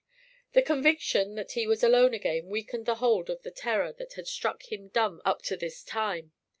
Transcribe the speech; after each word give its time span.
The 0.53 0.63
conviction 0.63 1.35
that 1.35 1.51
he 1.51 1.67
was 1.67 1.83
alone 1.83 2.15
again 2.15 2.47
weakened 2.47 2.87
the 2.87 2.95
hold 2.95 3.29
of 3.29 3.43
the 3.43 3.51
terror 3.51 3.93
that 3.99 4.13
had 4.13 4.25
struck 4.27 4.63
him 4.71 4.87
dumb 4.87 5.21
up 5.25 5.43
to 5.43 5.55
this 5.55 5.83
time. 5.83 6.31